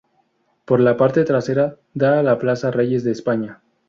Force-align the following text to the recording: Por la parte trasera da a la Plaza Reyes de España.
Por 0.65 0.79
la 0.79 0.97
parte 0.97 1.25
trasera 1.25 1.77
da 1.93 2.17
a 2.17 2.23
la 2.23 2.39
Plaza 2.39 2.71
Reyes 2.71 3.03
de 3.03 3.11
España. 3.11 3.61